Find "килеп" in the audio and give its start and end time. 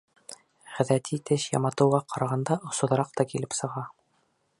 3.35-3.55